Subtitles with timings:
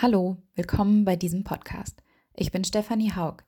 [0.00, 2.04] Hallo, willkommen bei diesem Podcast.
[2.32, 3.38] Ich bin Stefanie Haug.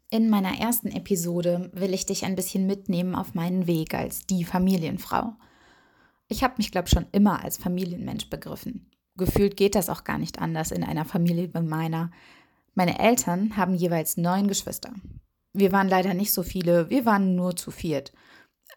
[0.09, 4.45] In meiner ersten Episode will ich dich ein bisschen mitnehmen auf meinen Weg als die
[4.45, 5.33] Familienfrau.
[6.27, 8.89] Ich habe mich, glaube ich, schon immer als Familienmensch begriffen.
[9.17, 12.11] Gefühlt geht das auch gar nicht anders in einer Familie wie meiner.
[12.77, 14.91] Meine Eltern haben jeweils neun Geschwister.
[15.53, 18.11] Wir waren leider nicht so viele, wir waren nur zu viert.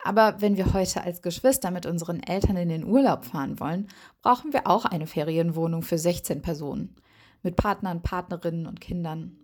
[0.05, 3.89] Aber wenn wir heute als Geschwister mit unseren Eltern in den Urlaub fahren wollen,
[4.23, 6.95] brauchen wir auch eine Ferienwohnung für 16 Personen.
[7.43, 9.37] Mit Partnern, Partnerinnen und Kindern.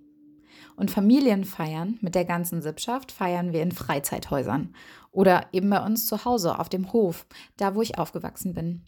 [0.76, 4.72] Und Familienfeiern mit der ganzen Sippschaft feiern wir in Freizeithäusern.
[5.10, 8.84] Oder eben bei uns zu Hause auf dem Hof, da wo ich aufgewachsen bin.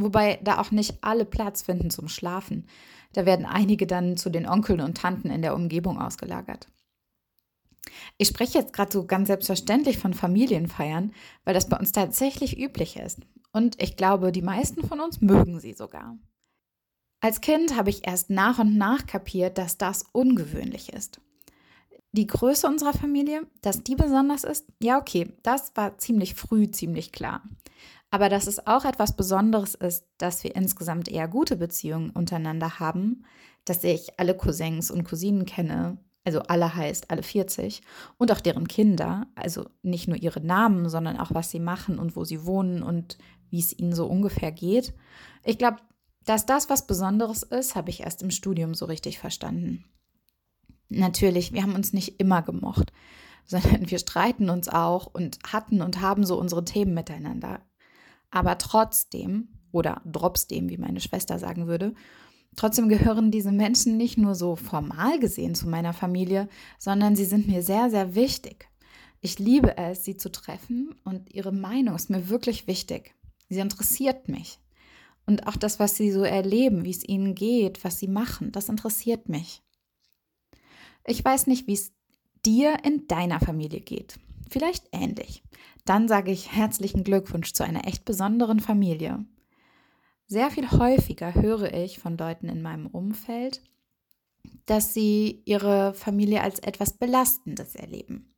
[0.00, 2.66] Wobei da auch nicht alle Platz finden zum Schlafen.
[3.14, 6.68] Da werden einige dann zu den Onkeln und Tanten in der Umgebung ausgelagert.
[8.16, 11.12] Ich spreche jetzt gerade so ganz selbstverständlich von Familienfeiern,
[11.44, 13.20] weil das bei uns tatsächlich üblich ist.
[13.52, 16.16] Und ich glaube, die meisten von uns mögen sie sogar.
[17.20, 21.20] Als Kind habe ich erst nach und nach kapiert, dass das ungewöhnlich ist.
[22.12, 27.10] Die Größe unserer Familie, dass die besonders ist, ja okay, das war ziemlich früh ziemlich
[27.10, 27.42] klar.
[28.10, 33.24] Aber dass es auch etwas Besonderes ist, dass wir insgesamt eher gute Beziehungen untereinander haben,
[33.64, 37.82] dass ich alle Cousins und Cousinen kenne, also alle heißt alle 40,
[38.16, 42.16] und auch deren Kinder, also nicht nur ihre Namen, sondern auch was sie machen und
[42.16, 43.18] wo sie wohnen und
[43.50, 44.94] wie es ihnen so ungefähr geht.
[45.44, 45.78] Ich glaube,
[46.24, 49.84] dass das was Besonderes ist, habe ich erst im Studium so richtig verstanden.
[50.90, 52.92] Natürlich, wir haben uns nicht immer gemocht,
[53.46, 57.60] sondern wir streiten uns auch und hatten und haben so unsere Themen miteinander.
[58.30, 61.94] Aber trotzdem, oder trotzdem, wie meine Schwester sagen würde,
[62.56, 67.48] trotzdem gehören diese Menschen nicht nur so formal gesehen zu meiner Familie, sondern sie sind
[67.48, 68.68] mir sehr, sehr wichtig.
[69.20, 73.14] Ich liebe es, sie zu treffen und ihre Meinung ist mir wirklich wichtig.
[73.48, 74.58] Sie interessiert mich.
[75.26, 78.68] Und auch das, was sie so erleben, wie es ihnen geht, was sie machen, das
[78.68, 79.62] interessiert mich.
[81.04, 81.92] Ich weiß nicht, wie es
[82.46, 84.18] dir in deiner Familie geht.
[84.48, 85.42] Vielleicht ähnlich
[85.84, 89.24] dann sage ich herzlichen Glückwunsch zu einer echt besonderen Familie.
[90.26, 93.62] Sehr viel häufiger höre ich von Leuten in meinem Umfeld,
[94.66, 98.34] dass sie ihre Familie als etwas Belastendes erleben.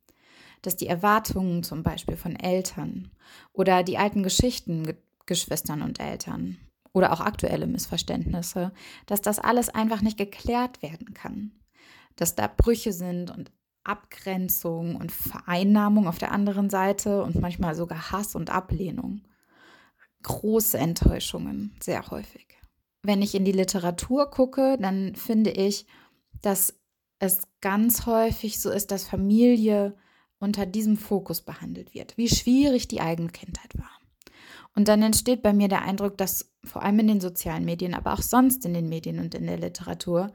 [0.61, 3.11] Dass die Erwartungen zum Beispiel von Eltern
[3.51, 6.57] oder die alten Geschichten Geschwistern und Eltern
[6.93, 8.71] oder auch aktuelle Missverständnisse,
[9.05, 11.51] dass das alles einfach nicht geklärt werden kann.
[12.15, 13.51] Dass da Brüche sind und
[13.83, 19.21] Abgrenzung und Vereinnahmung auf der anderen Seite und manchmal sogar Hass und Ablehnung.
[20.23, 22.47] Große Enttäuschungen, sehr häufig.
[23.03, 25.87] Wenn ich in die Literatur gucke, dann finde ich,
[26.41, 26.79] dass
[27.19, 29.95] es ganz häufig so ist, dass Familie
[30.39, 33.91] unter diesem Fokus behandelt wird, wie schwierig die eigene Kindheit war.
[34.75, 38.13] Und dann entsteht bei mir der Eindruck, dass vor allem in den sozialen Medien, aber
[38.13, 40.31] auch sonst in den Medien und in der Literatur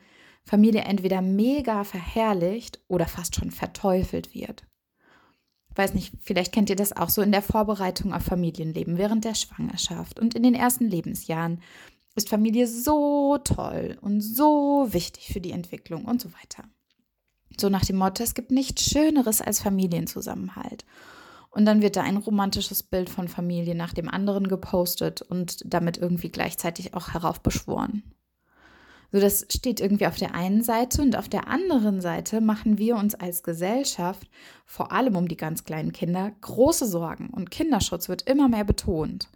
[0.47, 4.65] Familie entweder mega verherrlicht oder fast schon verteufelt wird.
[5.75, 9.35] Weiß nicht, vielleicht kennt ihr das auch so in der Vorbereitung auf Familienleben während der
[9.35, 11.61] Schwangerschaft und in den ersten Lebensjahren
[12.15, 16.65] ist Familie so toll und so wichtig für die Entwicklung und so weiter.
[17.61, 20.85] So nach dem Motto, es gibt nichts Schöneres als Familienzusammenhalt.
[21.51, 25.97] Und dann wird da ein romantisches Bild von Familie nach dem anderen gepostet und damit
[25.97, 28.03] irgendwie gleichzeitig auch heraufbeschworen.
[29.13, 32.97] So, das steht irgendwie auf der einen Seite und auf der anderen Seite machen wir
[32.97, 34.29] uns als Gesellschaft,
[34.65, 39.29] vor allem um die ganz kleinen Kinder, große Sorgen und Kinderschutz wird immer mehr betont,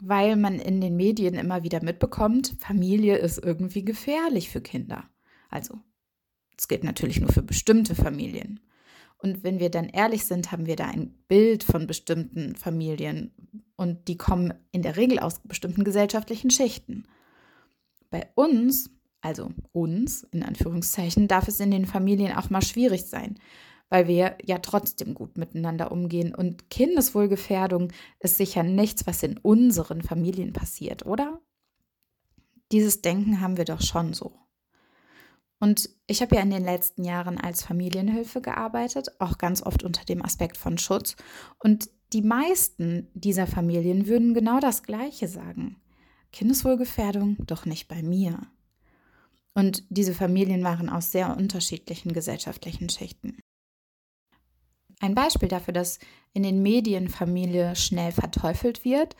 [0.00, 5.04] weil man in den Medien immer wieder mitbekommt, Familie ist irgendwie gefährlich für Kinder.
[5.50, 5.78] Also,
[6.58, 8.60] es gilt natürlich nur für bestimmte Familien.
[9.18, 13.32] Und wenn wir dann ehrlich sind, haben wir da ein Bild von bestimmten Familien
[13.76, 17.04] und die kommen in der Regel aus bestimmten gesellschaftlichen Schichten.
[18.10, 18.90] Bei uns
[19.20, 23.38] also uns in Anführungszeichen, darf es in den Familien auch mal schwierig sein,
[23.88, 26.34] weil wir ja trotzdem gut miteinander umgehen.
[26.34, 31.40] Und Kindeswohlgefährdung ist sicher nichts, was in unseren Familien passiert, oder?
[32.72, 34.38] Dieses Denken haben wir doch schon so.
[35.58, 40.04] Und ich habe ja in den letzten Jahren als Familienhilfe gearbeitet, auch ganz oft unter
[40.04, 41.16] dem Aspekt von Schutz.
[41.58, 45.80] Und die meisten dieser Familien würden genau das Gleiche sagen.
[46.32, 48.40] Kindeswohlgefährdung doch nicht bei mir.
[49.56, 53.38] Und diese Familien waren aus sehr unterschiedlichen gesellschaftlichen Schichten.
[55.00, 55.98] Ein Beispiel dafür, dass
[56.34, 59.16] in den Medien Familie schnell verteufelt wird,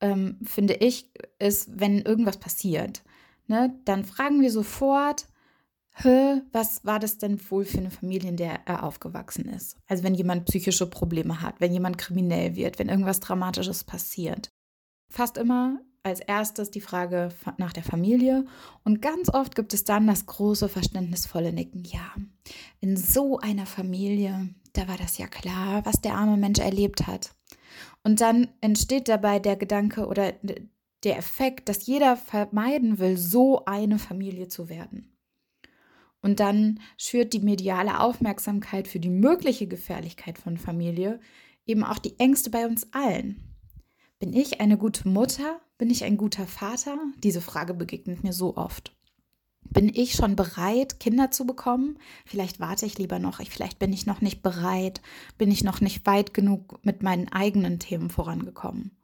[0.00, 3.04] ähm, finde ich, ist, wenn irgendwas passiert.
[3.46, 5.28] Ne, dann fragen wir sofort,
[6.52, 9.76] was war das denn wohl für eine Familie, in der er aufgewachsen ist?
[9.86, 14.50] Also wenn jemand psychische Probleme hat, wenn jemand kriminell wird, wenn irgendwas Dramatisches passiert.
[15.10, 18.46] Fast immer als erstes die Frage nach der Familie
[18.84, 21.84] und ganz oft gibt es dann das große verständnisvolle Nicken.
[21.84, 22.14] Ja,
[22.80, 27.34] in so einer Familie, da war das ja klar, was der arme Mensch erlebt hat.
[28.02, 30.32] Und dann entsteht dabei der Gedanke oder
[31.04, 35.16] der Effekt, dass jeder vermeiden will, so eine Familie zu werden.
[36.20, 41.20] Und dann schürt die mediale Aufmerksamkeit für die mögliche Gefährlichkeit von Familie
[41.64, 43.56] eben auch die Ängste bei uns allen.
[44.18, 45.60] Bin ich eine gute Mutter?
[45.78, 46.98] Bin ich ein guter Vater?
[47.22, 48.92] Diese Frage begegnet mir so oft.
[49.70, 51.98] Bin ich schon bereit, Kinder zu bekommen?
[52.26, 53.38] Vielleicht warte ich lieber noch.
[53.38, 55.00] Ich, vielleicht bin ich noch nicht bereit.
[55.36, 58.96] Bin ich noch nicht weit genug mit meinen eigenen Themen vorangekommen?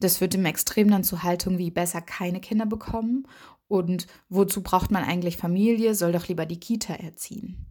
[0.00, 3.26] Das führt im Extrem dann zu Haltungen wie besser keine Kinder bekommen
[3.68, 5.94] und wozu braucht man eigentlich Familie?
[5.94, 7.66] Soll doch lieber die Kita erziehen.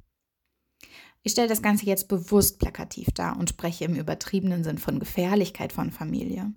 [1.21, 5.71] Ich stelle das Ganze jetzt bewusst plakativ dar und spreche im übertriebenen Sinn von Gefährlichkeit
[5.71, 6.53] von Familie.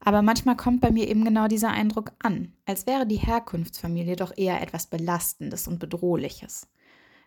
[0.00, 4.36] Aber manchmal kommt bei mir eben genau dieser Eindruck an, als wäre die Herkunftsfamilie doch
[4.36, 6.68] eher etwas Belastendes und Bedrohliches,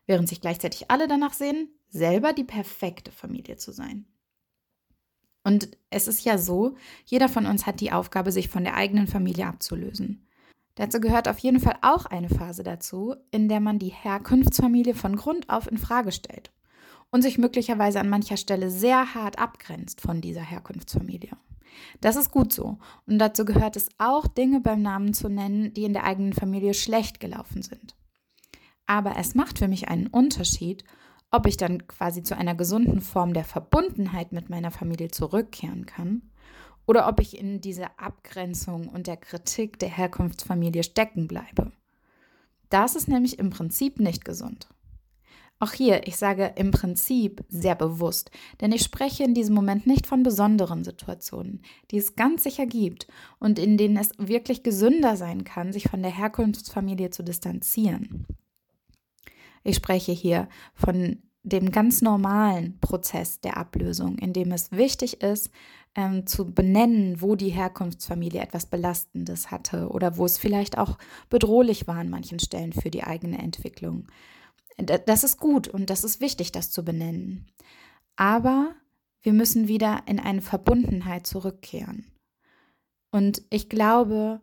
[0.05, 4.05] während sich gleichzeitig alle danach sehen, selber die perfekte Familie zu sein.
[5.43, 6.75] Und es ist ja so,
[7.05, 10.27] jeder von uns hat die Aufgabe, sich von der eigenen Familie abzulösen.
[10.75, 15.15] Dazu gehört auf jeden Fall auch eine Phase dazu, in der man die Herkunftsfamilie von
[15.15, 16.51] Grund auf in Frage stellt
[17.09, 21.31] und sich möglicherweise an mancher Stelle sehr hart abgrenzt von dieser Herkunftsfamilie.
[21.99, 22.77] Das ist gut so.
[23.05, 26.73] Und dazu gehört es auch, Dinge beim Namen zu nennen, die in der eigenen Familie
[26.73, 27.95] schlecht gelaufen sind.
[28.85, 30.83] Aber es macht für mich einen Unterschied,
[31.31, 36.23] ob ich dann quasi zu einer gesunden Form der Verbundenheit mit meiner Familie zurückkehren kann
[36.85, 41.71] oder ob ich in dieser Abgrenzung und der Kritik der Herkunftsfamilie stecken bleibe.
[42.69, 44.67] Das ist nämlich im Prinzip nicht gesund.
[45.61, 48.31] Auch hier, ich sage im Prinzip sehr bewusst,
[48.61, 51.61] denn ich spreche in diesem Moment nicht von besonderen Situationen,
[51.91, 53.05] die es ganz sicher gibt
[53.37, 58.25] und in denen es wirklich gesünder sein kann, sich von der Herkunftsfamilie zu distanzieren.
[59.63, 65.51] Ich spreche hier von dem ganz normalen Prozess der Ablösung, in dem es wichtig ist,
[65.93, 70.97] ähm, zu benennen, wo die Herkunftsfamilie etwas Belastendes hatte oder wo es vielleicht auch
[71.29, 74.07] bedrohlich war an manchen Stellen für die eigene Entwicklung.
[74.77, 77.51] Das ist gut und das ist wichtig, das zu benennen.
[78.15, 78.73] Aber
[79.21, 82.11] wir müssen wieder in eine Verbundenheit zurückkehren.
[83.11, 84.41] Und ich glaube,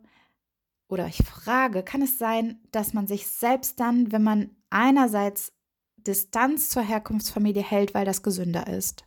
[0.87, 5.53] oder ich frage, kann es sein, dass man sich selbst dann, wenn man einerseits
[5.97, 9.05] Distanz zur Herkunftsfamilie hält, weil das gesünder ist,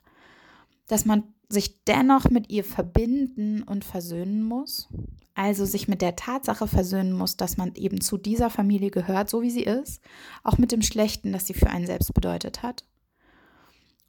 [0.86, 4.88] dass man sich dennoch mit ihr verbinden und versöhnen muss,
[5.34, 9.43] also sich mit der Tatsache versöhnen muss, dass man eben zu dieser Familie gehört, so
[9.43, 10.02] wie sie ist,
[10.43, 12.84] auch mit dem Schlechten, das sie für einen selbst bedeutet hat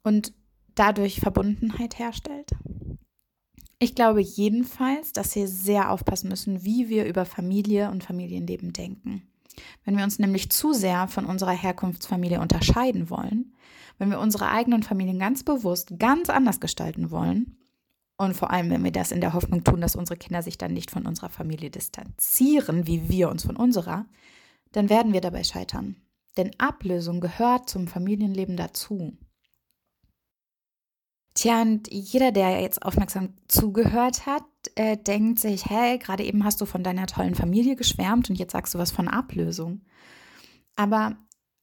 [0.02, 0.32] und
[0.74, 2.52] dadurch Verbundenheit herstellt.
[3.78, 9.28] Ich glaube jedenfalls, dass wir sehr aufpassen müssen, wie wir über Familie und Familienleben denken.
[9.84, 13.54] Wenn wir uns nämlich zu sehr von unserer Herkunftsfamilie unterscheiden wollen,
[13.98, 17.56] wenn wir unsere eigenen Familien ganz bewusst ganz anders gestalten wollen,
[18.16, 20.72] und vor allem, wenn wir das in der Hoffnung tun, dass unsere Kinder sich dann
[20.72, 24.06] nicht von unserer Familie distanzieren, wie wir uns von unserer,
[24.72, 25.96] dann werden wir dabei scheitern.
[26.36, 29.16] Denn Ablösung gehört zum Familienleben dazu.
[31.34, 34.44] Tja, und jeder, der jetzt aufmerksam zugehört hat,
[34.76, 38.52] äh, denkt sich, hey, gerade eben hast du von deiner tollen Familie geschwärmt und jetzt
[38.52, 39.82] sagst du was von Ablösung.
[40.76, 41.16] Aber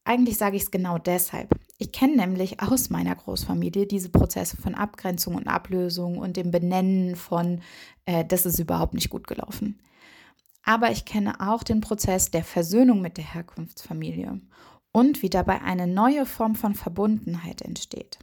[0.04, 1.54] eigentlich sage ich es genau deshalb.
[1.78, 7.16] Ich kenne nämlich aus meiner Großfamilie diese Prozesse von Abgrenzung und Ablösung und dem Benennen
[7.16, 7.60] von,
[8.06, 9.80] äh, das ist überhaupt nicht gut gelaufen.
[10.64, 14.40] Aber ich kenne auch den Prozess der Versöhnung mit der Herkunftsfamilie
[14.92, 18.18] und wie dabei eine neue Form von Verbundenheit entsteht.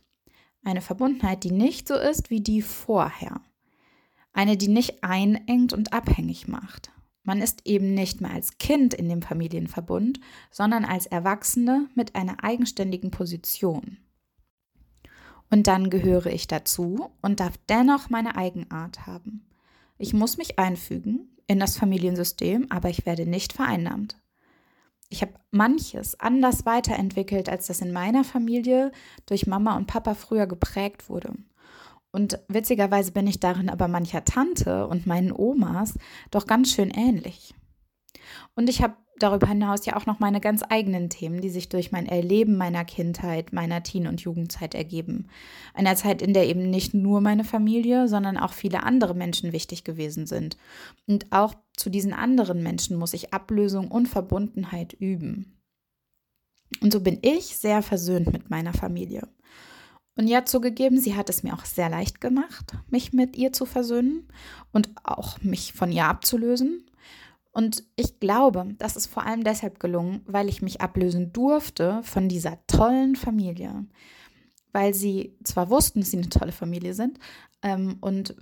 [0.64, 3.42] Eine Verbundenheit, die nicht so ist wie die vorher.
[4.34, 6.92] Eine, die nicht einengt und abhängig macht.
[7.24, 10.20] Man ist eben nicht mehr als Kind in dem Familienverbund,
[10.52, 13.98] sondern als Erwachsene mit einer eigenständigen Position.
[15.52, 19.48] Und dann gehöre ich dazu und darf dennoch meine Eigenart haben.
[19.98, 24.18] Ich muss mich einfügen in das Familiensystem, aber ich werde nicht vereinnahmt.
[25.10, 28.92] Ich habe manches anders weiterentwickelt, als das in meiner Familie
[29.26, 31.34] durch Mama und Papa früher geprägt wurde.
[32.12, 35.98] Und witzigerweise bin ich darin aber mancher Tante und meinen Omas
[36.32, 37.54] doch ganz schön ähnlich.
[38.56, 41.92] Und ich habe darüber hinaus ja auch noch meine ganz eigenen Themen, die sich durch
[41.92, 45.28] mein Erleben meiner Kindheit, meiner Teen- und Jugendzeit ergeben.
[45.74, 49.84] Einer Zeit, in der eben nicht nur meine Familie, sondern auch viele andere Menschen wichtig
[49.84, 50.58] gewesen sind.
[51.08, 55.60] Und auch zu diesen anderen Menschen muss ich Ablösung und Verbundenheit üben.
[56.82, 59.28] Und so bin ich sehr versöhnt mit meiner Familie.
[60.16, 63.66] Und ja, zugegeben, sie hat es mir auch sehr leicht gemacht, mich mit ihr zu
[63.66, 64.28] versöhnen
[64.74, 66.86] und auch mich von ihr abzulösen.
[67.52, 72.30] Und ich glaube, das ist vor allem deshalb gelungen, weil ich mich ablösen durfte von
[72.30, 73.86] dieser tollen Familie.
[74.72, 77.18] Weil sie zwar wussten, dass sie eine tolle Familie sind
[77.64, 78.36] ähm, und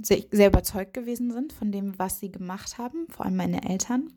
[0.00, 4.12] sehr überzeugt gewesen sind von dem, was sie gemacht haben, vor allem meine Eltern.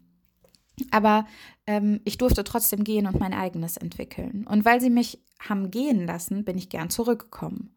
[0.92, 1.26] Aber
[1.68, 4.46] ähm, ich durfte trotzdem gehen und mein eigenes entwickeln.
[4.48, 7.76] Und weil sie mich haben gehen lassen, bin ich gern zurückgekommen.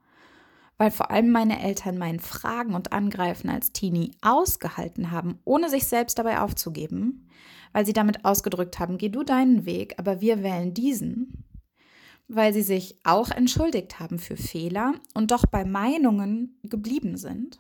[0.77, 5.87] Weil vor allem meine Eltern mein Fragen und Angreifen als Teenie ausgehalten haben, ohne sich
[5.87, 7.29] selbst dabei aufzugeben,
[7.73, 11.45] weil sie damit ausgedrückt haben, geh du deinen Weg, aber wir wählen diesen,
[12.29, 17.59] weil sie sich auch entschuldigt haben für Fehler und doch bei Meinungen geblieben sind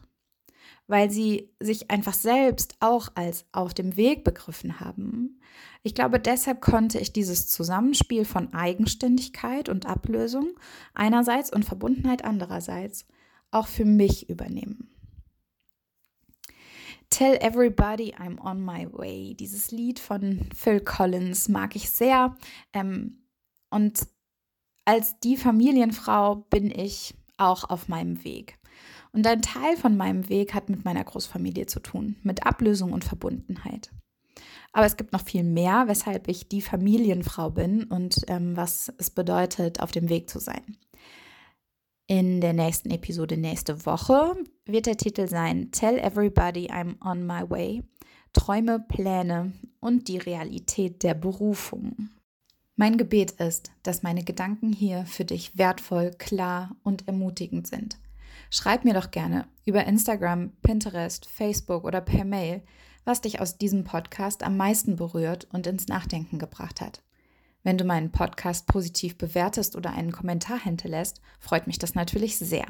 [0.88, 5.40] weil sie sich einfach selbst auch als auf dem Weg begriffen haben.
[5.82, 10.48] Ich glaube, deshalb konnte ich dieses Zusammenspiel von Eigenständigkeit und Ablösung
[10.94, 13.06] einerseits und Verbundenheit andererseits
[13.50, 14.90] auch für mich übernehmen.
[17.10, 19.34] Tell Everybody I'm on my way.
[19.34, 22.36] Dieses Lied von Phil Collins mag ich sehr.
[22.72, 23.22] Ähm,
[23.70, 24.06] und
[24.84, 28.57] als die Familienfrau bin ich auch auf meinem Weg.
[29.18, 33.02] Und ein Teil von meinem Weg hat mit meiner Großfamilie zu tun, mit Ablösung und
[33.02, 33.90] Verbundenheit.
[34.72, 39.10] Aber es gibt noch viel mehr, weshalb ich die Familienfrau bin und ähm, was es
[39.10, 40.76] bedeutet, auf dem Weg zu sein.
[42.06, 47.42] In der nächsten Episode nächste Woche wird der Titel sein Tell Everybody I'm on my
[47.50, 47.82] way.
[48.32, 52.10] Träume, Pläne und die Realität der Berufung.
[52.76, 57.98] Mein Gebet ist, dass meine Gedanken hier für dich wertvoll, klar und ermutigend sind.
[58.50, 62.62] Schreib mir doch gerne über Instagram, Pinterest, Facebook oder per Mail,
[63.04, 67.02] was dich aus diesem Podcast am meisten berührt und ins Nachdenken gebracht hat.
[67.62, 72.64] Wenn du meinen Podcast positiv bewertest oder einen Kommentar hinterlässt, freut mich das natürlich sehr.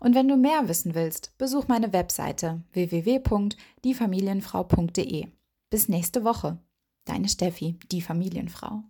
[0.00, 5.26] Und wenn du mehr wissen willst, besuch meine Webseite www.diefamilienfrau.de.
[5.70, 6.58] Bis nächste Woche.
[7.04, 8.84] Deine Steffi, die Familienfrau.